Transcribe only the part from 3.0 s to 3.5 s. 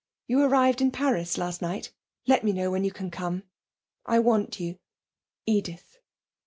come.